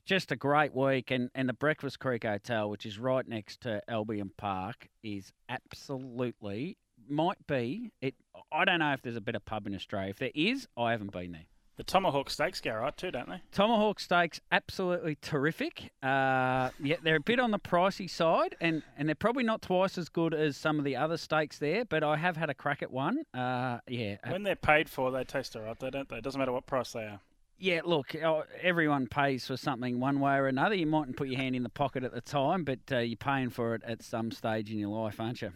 just 0.05 0.31
a 0.31 0.35
great 0.35 0.73
week, 0.73 1.11
and, 1.11 1.29
and 1.35 1.49
the 1.49 1.53
Breakfast 1.53 1.99
Creek 1.99 2.23
Hotel, 2.23 2.69
which 2.69 2.85
is 2.85 2.97
right 2.97 3.27
next 3.27 3.61
to 3.61 3.81
Albion 3.87 4.31
Park, 4.37 4.87
is 5.03 5.31
absolutely 5.49 6.77
might 7.07 7.45
be 7.47 7.91
it. 8.01 8.15
I 8.51 8.65
don't 8.65 8.79
know 8.79 8.93
if 8.93 9.01
there's 9.01 9.15
a 9.15 9.21
better 9.21 9.39
pub 9.39 9.67
in 9.67 9.75
Australia. 9.75 10.09
If 10.09 10.17
there 10.17 10.31
is, 10.33 10.67
I 10.77 10.91
haven't 10.91 11.11
been 11.11 11.33
there. 11.33 11.45
The 11.77 11.83
Tomahawk 11.83 12.29
Steaks 12.29 12.61
go 12.61 12.73
right 12.73 12.95
too, 12.95 13.11
don't 13.11 13.27
they? 13.27 13.41
Tomahawk 13.51 13.99
steaks, 13.99 14.39
absolutely 14.49 15.17
terrific. 15.21 15.91
Uh, 16.01 16.69
yeah, 16.81 16.95
they're 17.03 17.17
a 17.17 17.19
bit 17.19 17.37
on 17.37 17.51
the 17.51 17.59
pricey 17.59 18.09
side, 18.09 18.55
and, 18.61 18.81
and 18.97 19.09
they're 19.09 19.15
probably 19.15 19.43
not 19.43 19.61
twice 19.61 19.97
as 19.97 20.07
good 20.07 20.33
as 20.33 20.55
some 20.55 20.79
of 20.79 20.85
the 20.85 20.95
other 20.95 21.17
steaks 21.17 21.59
there. 21.59 21.83
But 21.83 22.01
I 22.01 22.15
have 22.15 22.37
had 22.37 22.49
a 22.49 22.53
crack 22.53 22.81
at 22.81 22.91
one. 22.91 23.23
Uh, 23.33 23.79
yeah, 23.87 24.15
When 24.29 24.43
they're 24.43 24.55
paid 24.55 24.89
for, 24.89 25.11
they 25.11 25.25
taste 25.25 25.55
all 25.57 25.63
right, 25.63 25.77
though, 25.77 25.89
don't 25.89 26.07
they? 26.07 26.17
It 26.17 26.23
doesn't 26.23 26.39
matter 26.39 26.53
what 26.53 26.65
price 26.65 26.93
they 26.93 27.03
are. 27.03 27.19
Yeah, 27.57 27.81
look, 27.85 28.15
uh, 28.15 28.41
everyone 28.61 29.07
pays 29.07 29.47
for 29.47 29.55
something 29.57 29.99
one 29.99 30.19
way 30.19 30.35
or 30.35 30.47
another. 30.47 30.75
You 30.75 30.87
mightn't 30.87 31.15
put 31.17 31.27
your 31.29 31.39
hand 31.39 31.55
in 31.55 31.63
the 31.63 31.69
pocket 31.69 32.03
at 32.03 32.13
the 32.13 32.21
time, 32.21 32.63
but 32.63 32.79
uh, 32.91 32.99
you're 32.99 33.15
paying 33.17 33.49
for 33.49 33.75
it 33.75 33.81
at 33.85 34.01
some 34.03 34.31
stage 34.31 34.71
in 34.71 34.77
your 34.77 34.89
life, 34.89 35.19
aren't 35.19 35.41
you? 35.41 35.51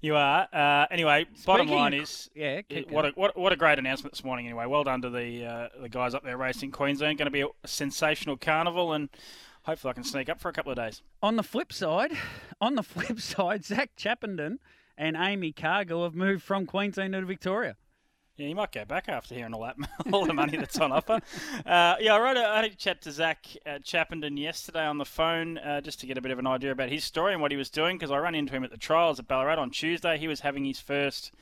You 0.00 0.16
are. 0.16 0.46
Uh, 0.52 0.86
anyway, 0.90 1.26
bottom 1.44 1.68
line 1.68 1.94
is, 1.94 2.30
yeah, 2.34 2.60
it- 2.68 2.90
what 2.90 3.06
a, 3.06 3.08
what, 3.14 3.36
what 3.36 3.52
a 3.52 3.56
great 3.56 3.78
announcement 3.78 4.12
this 4.12 4.22
morning. 4.24 4.46
Anyway, 4.46 4.66
well 4.66 4.84
done 4.84 5.02
to 5.02 5.10
the 5.10 5.44
uh, 5.44 5.68
the 5.80 5.88
guys 5.88 6.14
up 6.14 6.22
there 6.24 6.36
racing 6.36 6.70
Queensland. 6.70 7.18
Going 7.18 7.26
to 7.26 7.30
be 7.30 7.40
a 7.42 7.48
sensational 7.68 8.36
carnival, 8.36 8.92
and 8.92 9.08
hopefully 9.62 9.90
I 9.90 9.94
can 9.94 10.04
sneak 10.04 10.28
up 10.28 10.40
for 10.40 10.48
a 10.48 10.52
couple 10.52 10.70
of 10.70 10.76
days. 10.76 11.02
On 11.22 11.36
the 11.36 11.42
flip 11.42 11.72
side, 11.72 12.12
on 12.60 12.74
the 12.74 12.82
flip 12.84 13.20
side, 13.20 13.64
Zach 13.64 13.90
Chappenden 13.96 14.58
and 14.98 15.16
Amy 15.16 15.52
Cargill 15.52 16.04
have 16.04 16.14
moved 16.14 16.42
from 16.42 16.66
Queensland 16.66 17.12
to 17.14 17.22
Victoria. 17.22 17.76
Yeah, 18.36 18.48
you 18.48 18.54
might 18.54 18.70
go 18.70 18.84
back 18.84 19.08
after 19.08 19.34
hearing 19.34 19.54
all 19.54 19.62
that, 19.62 19.76
all 20.12 20.26
the 20.26 20.34
money 20.34 20.58
that's 20.58 20.78
on 20.78 20.92
offer. 20.92 21.20
Uh, 21.64 21.96
yeah, 21.98 22.14
I 22.14 22.20
wrote 22.20 22.36
a, 22.36 22.46
I 22.46 22.56
had 22.56 22.64
a 22.66 22.74
chat 22.74 23.00
to 23.02 23.12
Zach 23.12 23.46
uh, 23.64 23.78
Chappenden 23.82 24.38
yesterday 24.38 24.84
on 24.84 24.98
the 24.98 25.06
phone 25.06 25.56
uh, 25.56 25.80
just 25.80 26.00
to 26.00 26.06
get 26.06 26.18
a 26.18 26.20
bit 26.20 26.32
of 26.32 26.38
an 26.38 26.46
idea 26.46 26.70
about 26.70 26.90
his 26.90 27.02
story 27.02 27.32
and 27.32 27.40
what 27.40 27.50
he 27.50 27.56
was 27.56 27.70
doing 27.70 27.96
because 27.96 28.10
I 28.10 28.18
ran 28.18 28.34
into 28.34 28.52
him 28.52 28.62
at 28.62 28.70
the 28.70 28.76
trials 28.76 29.18
at 29.18 29.26
Ballarat 29.26 29.58
on 29.58 29.70
Tuesday. 29.70 30.18
He 30.18 30.28
was 30.28 30.40
having 30.40 30.66
his 30.66 30.78
first 30.78 31.32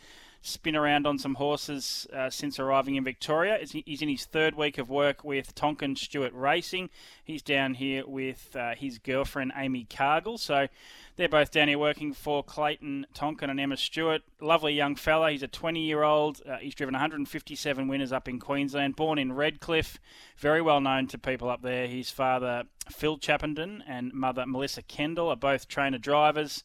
spin 0.46 0.76
around 0.76 1.06
on 1.06 1.18
some 1.18 1.36
horses 1.36 2.06
uh, 2.12 2.28
since 2.28 2.58
arriving 2.60 2.96
in 2.96 3.02
Victoria. 3.04 3.58
He's- 3.58 4.02
in 4.02 4.08
his 4.10 4.26
third 4.26 4.54
week 4.54 4.76
of 4.76 4.90
work 4.90 5.24
with 5.24 5.54
Tonkin 5.54 5.96
Stewart 5.96 6.32
Racing. 6.34 6.90
He's 7.24 7.40
down 7.40 7.74
here 7.74 8.06
with 8.06 8.54
uh, 8.54 8.74
his 8.74 8.98
girlfriend 8.98 9.52
Amy 9.56 9.86
Cargill. 9.88 10.36
So 10.36 10.68
they're 11.16 11.30
both 11.30 11.50
down 11.50 11.68
here 11.68 11.78
working 11.78 12.12
for 12.12 12.44
Clayton 12.44 13.06
Tonkin 13.14 13.48
and 13.48 13.58
Emma 13.58 13.78
Stewart. 13.78 14.20
Lovely 14.38 14.74
young 14.74 14.96
fella. 14.96 15.30
He's 15.30 15.42
a 15.42 15.48
20 15.48 15.80
year 15.80 16.02
old. 16.02 16.42
Uh, 16.46 16.58
he's 16.58 16.74
driven 16.74 16.92
157 16.92 17.88
winners 17.88 18.12
up 18.12 18.28
in 18.28 18.38
Queensland. 18.38 18.96
Born 18.96 19.18
in 19.18 19.32
Redcliffe. 19.32 19.98
Very 20.36 20.60
well 20.60 20.82
known 20.82 21.06
to 21.08 21.18
people 21.18 21.48
up 21.48 21.62
there. 21.62 21.86
His 21.86 22.10
father, 22.10 22.64
Phil 22.90 23.16
Chappenden, 23.16 23.80
and 23.86 24.12
mother, 24.12 24.44
Melissa 24.44 24.82
Kendall, 24.82 25.30
are 25.30 25.36
both 25.36 25.68
trainer 25.68 25.98
drivers. 25.98 26.64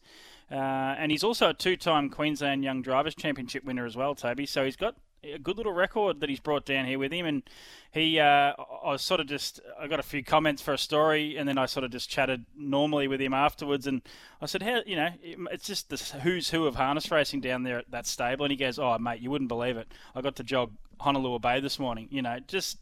Uh, 0.52 0.96
and 0.98 1.12
he's 1.12 1.24
also 1.24 1.50
a 1.50 1.54
two 1.54 1.78
time 1.78 2.10
Queensland 2.10 2.64
Young 2.64 2.82
Drivers 2.82 3.16
Championship 3.16 3.64
winner 3.64 3.86
as 3.86 3.96
well, 3.96 4.16
Toby. 4.16 4.46
So 4.46 4.66
he's 4.66 4.76
got 4.76 4.96
a 5.24 5.38
good 5.38 5.58
little 5.58 5.74
record 5.74 6.22
that 6.22 6.30
he's 6.30 6.40
brought 6.40 6.66
down 6.66 6.86
here 6.86 6.98
with 6.98 7.12
him. 7.12 7.26
And 7.26 7.44
he, 7.92 8.20
uh, 8.20 8.54
I 8.84 8.92
was 8.92 9.02
sort 9.02 9.20
of 9.20 9.28
just, 9.28 9.60
I 9.80 9.88
got 9.88 10.00
a 10.00 10.04
few 10.04 10.24
comments 10.24 10.62
for 10.62 10.74
a 10.74 10.78
story, 10.78 11.38
and 11.38 11.48
then 11.48 11.58
I 11.58 11.66
sort 11.66 11.84
of 11.84 11.92
just 11.92 12.10
chatted 12.10 12.46
normally 12.58 13.08
with 13.08 13.22
him 13.22 13.34
afterwards. 13.34 13.86
And 13.86 14.02
I 14.42 14.46
said, 14.46 14.64
how, 14.64 14.82
you 14.86 14.96
know, 14.96 15.10
it's 15.52 15.68
just 15.68 15.90
the 15.90 15.98
who's 16.20 16.50
who 16.50 16.66
of 16.66 16.76
harness 16.76 17.12
racing 17.12 17.42
down 17.42 17.64
there 17.64 17.80
at 17.80 17.92
that 17.92 18.08
stable. 18.08 18.46
And 18.46 18.52
he 18.52 18.58
goes, 18.58 18.80
oh, 18.80 18.98
mate, 18.98 19.22
you 19.22 19.30
wouldn't 19.30 19.50
believe 19.50 19.78
it. 19.78 19.92
I 20.16 20.22
got 20.22 20.36
to 20.38 20.44
jog 20.44 20.72
Honolulu 21.00 21.40
Bay 21.40 21.60
this 21.60 21.80
morning. 21.80 22.08
You 22.12 22.22
know, 22.22 22.40
just, 22.48 22.80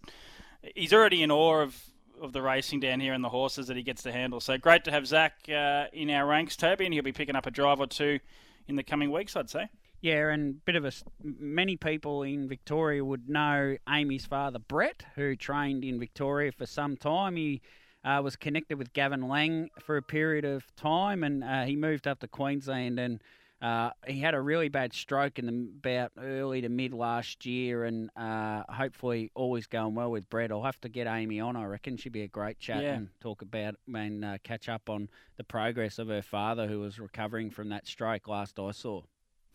he's 0.76 0.94
already 0.94 1.24
in 1.24 1.32
awe 1.32 1.62
of, 1.62 1.76
of 2.22 2.34
the 2.34 2.42
racing 2.42 2.80
down 2.80 3.00
here 3.00 3.14
and 3.14 3.24
the 3.24 3.30
horses 3.30 3.68
that 3.68 3.78
he 3.78 3.84
gets 3.84 4.04
to 4.04 4.12
handle. 4.12 4.40
So 4.40 4.58
great 4.58 4.84
to 4.86 4.92
have 4.92 5.08
Zach 5.08 5.34
uh, 5.50 5.86
in 5.94 6.10
our 6.10 6.26
ranks, 6.26 6.56
Toby, 6.56 6.86
and 6.86 6.94
he'll 6.94 7.04
be 7.04 7.12
picking 7.12 7.36
up 7.36 7.46
a 7.46 7.52
drive 7.52 7.80
or 7.80 7.88
two 7.88 8.20
in 8.68 8.76
the 8.76 8.84
coming 8.84 9.12
weeks, 9.12 9.36
I'd 9.36 9.50
say. 9.50 9.68
Yeah, 10.02 10.30
and 10.30 10.56
a 10.56 10.60
bit 10.66 10.76
of 10.76 10.86
a 10.86 10.92
many 11.24 11.76
people 11.76 12.22
in 12.24 12.48
Victoria 12.48 13.04
would 13.04 13.28
know 13.30 13.78
Amy's 13.90 14.26
father 14.26 14.60
Brett, 14.60 15.04
who 15.16 15.36
trained 15.36 15.84
in 15.84 16.00
Victoria 16.00 16.52
for 16.52 16.68
some 16.68 16.98
time. 16.98 17.36
He 17.36 17.62
uh, 18.06 18.22
was 18.24 18.36
connected 18.36 18.78
with 18.78 18.94
Gavin 18.94 19.28
Lang 19.28 19.70
for 19.80 19.98
a 19.98 20.04
period 20.04 20.46
of 20.46 20.64
time, 20.76 21.24
and 21.24 21.44
uh, 21.44 21.64
he 21.64 21.76
moved 21.76 22.08
up 22.08 22.20
to 22.20 22.28
Queensland 22.28 23.00
and. 23.00 23.22
Uh, 23.60 23.90
he 24.06 24.20
had 24.20 24.36
a 24.36 24.42
really 24.42 24.70
bad 24.70 24.94
stroke 24.94 25.40
in 25.40 25.46
the, 25.48 25.68
about 25.80 26.12
early 26.22 26.62
to 26.62 26.70
mid 26.70 26.94
last 26.94 27.46
year, 27.46 27.86
and 27.86 28.12
uh, 28.16 28.64
hopefully 28.70 29.32
all 29.34 29.56
is 29.56 29.66
going 29.66 29.96
well 29.96 30.12
with 30.12 30.30
Brett. 30.30 30.52
I'll 30.52 30.64
have 30.64 30.80
to 30.82 30.90
get 30.90 31.08
Amy 31.08 31.40
on. 31.40 31.56
I 31.56 31.66
reckon 31.66 31.98
she'd 31.98 32.12
be 32.14 32.22
a 32.22 32.28
great 32.28 32.60
chat 32.60 32.84
Yeah. 32.84 32.94
and 32.94 33.10
talk 33.20 33.42
about 33.42 33.76
and 33.92 34.24
uh, 34.24 34.38
catch 34.44 34.70
up 34.70 34.90
on 34.90 35.10
the 35.38 35.44
progress 35.44 35.98
of 35.98 36.08
her 36.08 36.22
father, 36.22 36.68
who 36.68 36.80
was 36.80 37.00
recovering 37.00 37.50
from 37.50 37.70
that 37.70 37.88
stroke 37.88 38.28
last 38.28 38.60
I 38.60 38.72
saw. 38.72 39.02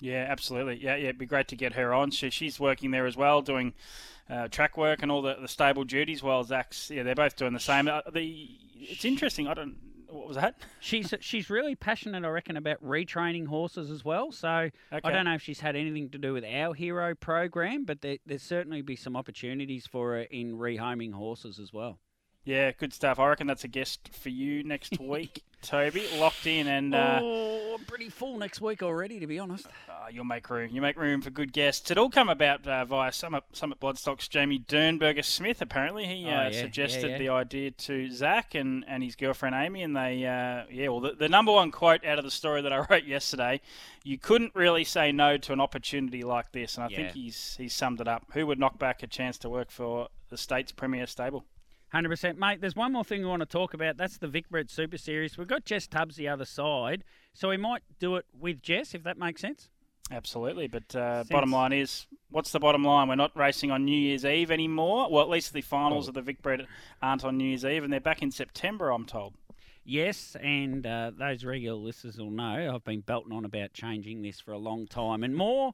Yeah, 0.00 0.26
absolutely. 0.28 0.82
Yeah, 0.82 0.96
yeah, 0.96 1.04
it'd 1.04 1.18
be 1.18 1.26
great 1.26 1.46
to 1.48 1.56
get 1.56 1.74
her 1.74 1.94
on. 1.94 2.10
She, 2.10 2.30
she's 2.30 2.58
working 2.58 2.90
there 2.90 3.06
as 3.06 3.16
well, 3.16 3.40
doing 3.40 3.72
uh, 4.28 4.48
track 4.48 4.76
work 4.76 5.00
and 5.02 5.12
all 5.12 5.22
the, 5.22 5.36
the 5.40 5.46
stable 5.46 5.84
duties. 5.84 6.24
While 6.24 6.42
Zach's, 6.42 6.90
yeah, 6.90 7.04
they're 7.04 7.14
both 7.14 7.36
doing 7.36 7.52
the 7.52 7.60
same. 7.60 7.86
Uh, 7.86 8.00
the 8.12 8.48
it's 8.74 9.04
interesting. 9.04 9.46
I 9.46 9.54
don't. 9.54 9.76
What 10.12 10.28
was 10.28 10.36
that? 10.36 10.56
She's 10.80 11.14
she's 11.20 11.48
really 11.48 11.74
passionate, 11.74 12.24
I 12.24 12.28
reckon, 12.28 12.56
about 12.56 12.84
retraining 12.84 13.46
horses 13.46 13.90
as 13.90 14.04
well. 14.04 14.30
So 14.30 14.48
I 14.48 14.70
don't 15.00 15.24
know 15.24 15.34
if 15.34 15.42
she's 15.42 15.60
had 15.60 15.74
anything 15.74 16.10
to 16.10 16.18
do 16.18 16.34
with 16.34 16.44
our 16.44 16.74
hero 16.74 17.14
program, 17.14 17.84
but 17.84 18.02
there 18.02 18.18
there 18.26 18.38
certainly 18.38 18.82
be 18.82 18.96
some 18.96 19.16
opportunities 19.16 19.86
for 19.86 20.12
her 20.12 20.22
in 20.22 20.58
rehoming 20.58 21.12
horses 21.12 21.58
as 21.58 21.72
well. 21.72 21.98
Yeah, 22.44 22.72
good 22.72 22.92
stuff. 22.92 23.18
I 23.20 23.28
reckon 23.28 23.46
that's 23.46 23.64
a 23.64 23.68
guest 23.68 24.08
for 24.12 24.28
you 24.28 24.64
next 24.64 24.98
week, 25.00 25.44
Toby. 25.62 26.04
Locked 26.18 26.44
in, 26.48 26.66
and 26.66 26.92
uh, 26.92 27.20
oh, 27.22 27.76
I'm 27.78 27.84
pretty 27.84 28.08
full 28.08 28.36
next 28.36 28.60
week 28.60 28.82
already, 28.82 29.20
to 29.20 29.28
be 29.28 29.38
honest. 29.38 29.66
uh, 29.88 30.06
you'll 30.10 30.24
make 30.24 30.50
room. 30.50 30.70
You 30.72 30.80
make 30.80 30.96
room 30.96 31.20
for 31.22 31.30
good 31.30 31.52
guests. 31.52 31.88
It 31.92 31.98
all 31.98 32.10
come 32.10 32.28
about 32.28 32.66
uh, 32.66 32.84
via 32.84 33.12
Summit, 33.12 33.44
Summit 33.52 33.78
Bloodstock's 33.78 34.26
Jamie 34.26 34.58
Dernberger 34.58 35.24
Smith. 35.24 35.62
Apparently, 35.62 36.04
he 36.04 36.24
Oh, 36.24 36.30
uh, 36.30 36.32
yeah, 36.32 36.48
yeah, 36.48 36.60
suggested 36.60 37.10
yeah. 37.12 37.18
the 37.18 37.28
idea 37.28 37.70
to 37.70 38.10
Zach 38.10 38.56
and, 38.56 38.84
and 38.88 39.04
his 39.04 39.14
girlfriend 39.14 39.54
Amy, 39.54 39.84
and 39.84 39.94
they 39.94 40.26
uh, 40.26 40.64
yeah. 40.68 40.88
Well, 40.88 40.98
the, 40.98 41.12
the 41.12 41.28
number 41.28 41.52
one 41.52 41.70
quote 41.70 42.04
out 42.04 42.18
of 42.18 42.24
the 42.24 42.30
story 42.32 42.62
that 42.62 42.72
I 42.72 42.84
wrote 42.90 43.04
yesterday, 43.04 43.60
you 44.02 44.18
couldn't 44.18 44.52
really 44.56 44.82
say 44.82 45.12
no 45.12 45.36
to 45.36 45.52
an 45.52 45.60
opportunity 45.60 46.24
like 46.24 46.50
this, 46.50 46.74
and 46.74 46.82
I 46.84 46.88
think 46.88 47.12
he's 47.12 47.54
he's 47.56 47.72
summed 47.72 48.00
it 48.00 48.08
up. 48.08 48.24
Who 48.32 48.48
would 48.48 48.58
knock 48.58 48.80
back 48.80 49.04
a 49.04 49.06
chance 49.06 49.38
to 49.38 49.48
work 49.48 49.70
for 49.70 50.08
the 50.28 50.36
state's 50.36 50.72
premier 50.72 51.06
stable? 51.06 51.44
Hundred 51.92 52.08
percent, 52.08 52.38
mate. 52.38 52.60
There's 52.62 52.74
one 52.74 52.92
more 52.92 53.04
thing 53.04 53.20
we 53.20 53.26
want 53.26 53.40
to 53.40 53.46
talk 53.46 53.74
about. 53.74 53.98
That's 53.98 54.16
the 54.16 54.26
Vicbred 54.26 54.70
Super 54.70 54.96
Series. 54.96 55.36
We've 55.36 55.46
got 55.46 55.66
Jess 55.66 55.86
Tubbs 55.86 56.16
the 56.16 56.26
other 56.26 56.46
side, 56.46 57.04
so 57.34 57.50
we 57.50 57.58
might 57.58 57.82
do 57.98 58.16
it 58.16 58.24
with 58.38 58.62
Jess 58.62 58.94
if 58.94 59.02
that 59.02 59.18
makes 59.18 59.42
sense. 59.42 59.68
Absolutely, 60.10 60.68
but 60.68 60.96
uh, 60.96 61.24
bottom 61.30 61.52
line 61.52 61.72
is, 61.72 62.06
what's 62.30 62.50
the 62.50 62.58
bottom 62.58 62.82
line? 62.82 63.08
We're 63.08 63.14
not 63.14 63.36
racing 63.36 63.70
on 63.70 63.84
New 63.84 63.96
Year's 63.96 64.24
Eve 64.24 64.50
anymore. 64.50 65.10
Well, 65.10 65.22
at 65.22 65.28
least 65.28 65.52
the 65.52 65.60
finals 65.60 66.08
of 66.08 66.14
the 66.14 66.22
Vic 66.22 66.42
Bred 66.42 66.66
aren't 67.00 67.24
on 67.24 67.36
New 67.36 67.44
Year's 67.44 67.64
Eve, 67.64 67.84
and 67.84 67.92
they're 67.92 68.00
back 68.00 68.22
in 68.22 68.30
September, 68.30 68.90
I'm 68.90 69.06
told. 69.06 69.34
Yes, 69.84 70.36
and 70.42 70.86
uh, 70.86 71.12
those 71.16 71.44
regular 71.44 71.78
listeners 71.78 72.18
will 72.18 72.30
know 72.30 72.72
I've 72.74 72.84
been 72.84 73.00
belting 73.00 73.32
on 73.32 73.44
about 73.44 73.72
changing 73.74 74.22
this 74.22 74.40
for 74.40 74.52
a 74.52 74.58
long 74.58 74.86
time 74.86 75.24
and 75.24 75.34
more. 75.34 75.72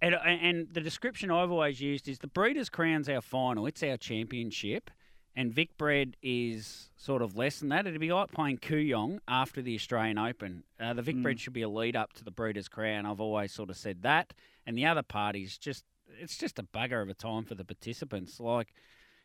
And, 0.00 0.14
and 0.14 0.68
the 0.72 0.80
description 0.80 1.30
I've 1.30 1.50
always 1.50 1.80
used 1.80 2.08
is 2.08 2.18
the 2.18 2.28
Breeders' 2.28 2.68
Crown's 2.68 3.08
our 3.08 3.22
final, 3.22 3.66
it's 3.66 3.82
our 3.82 3.96
championship, 3.96 4.90
and 5.36 5.52
Vic 5.52 5.76
Bred 5.76 6.16
is 6.22 6.88
sort 6.96 7.20
of 7.20 7.36
less 7.36 7.60
than 7.60 7.68
that. 7.68 7.86
It'd 7.86 8.00
be 8.00 8.12
like 8.12 8.32
playing 8.32 8.56
Kooyong 8.58 9.18
after 9.28 9.60
the 9.60 9.74
Australian 9.74 10.16
Open. 10.16 10.64
Uh, 10.80 10.94
the 10.94 11.02
Vic 11.02 11.20
Bred 11.22 11.38
should 11.38 11.52
be 11.52 11.62
a 11.62 11.68
lead 11.68 11.94
up 11.94 12.14
to 12.14 12.24
the 12.24 12.30
Breeders' 12.30 12.68
Crown. 12.68 13.04
I've 13.04 13.20
always 13.20 13.52
sort 13.52 13.68
of 13.68 13.76
said 13.76 14.02
that. 14.02 14.32
And 14.66 14.78
the 14.78 14.86
other 14.86 15.02
parties 15.02 15.58
just, 15.58 15.84
it's 16.18 16.38
just 16.38 16.58
a 16.58 16.62
bugger 16.62 17.02
of 17.02 17.10
a 17.10 17.14
time 17.14 17.44
for 17.44 17.54
the 17.54 17.66
participants. 17.66 18.40
Like, 18.40 18.72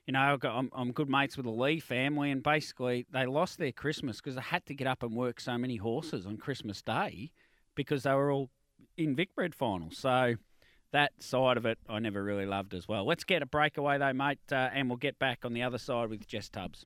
you 0.06 0.12
know, 0.12 0.20
I've 0.20 0.42
got, 0.42 0.58
I'm, 0.58 0.70
I'm 0.74 0.92
good 0.92 1.10
mates 1.10 1.38
with 1.38 1.46
the 1.46 1.52
Lee 1.52 1.80
family, 1.80 2.30
and 2.30 2.44
basically 2.44 3.06
they 3.12 3.26
lost 3.26 3.58
their 3.58 3.72
Christmas 3.72 4.18
because 4.18 4.36
they 4.36 4.42
had 4.42 4.66
to 4.66 4.74
get 4.74 4.88
up 4.88 5.04
and 5.04 5.16
work 5.16 5.40
so 5.40 5.58
many 5.58 5.78
horses 5.78 6.26
on 6.26 6.36
Christmas 6.36 6.82
Day 6.82 7.32
because 7.74 8.04
they 8.04 8.14
were 8.14 8.32
all 8.32 8.50
in 8.98 9.16
Vicbred 9.16 9.54
finals. 9.54 9.98
So 9.98 10.36
that 10.92 11.14
side 11.20 11.58
of 11.58 11.66
it, 11.66 11.78
I 11.90 12.00
never 12.00 12.24
really 12.24 12.46
loved 12.46 12.74
as 12.74 12.88
well. 12.88 13.06
Let's 13.06 13.24
get 13.24 13.42
a 13.42 13.46
breakaway 13.46 13.98
though, 13.98 14.14
mate, 14.14 14.40
uh, 14.52 14.70
and 14.74 14.90
we'll 14.90 14.98
get 14.98 15.20
back 15.20 15.46
on 15.46 15.54
the 15.54 15.64
other 15.64 15.78
side 15.78 16.10
with 16.10 16.28
Jess 16.28 16.50
Tubbs. 16.50 16.86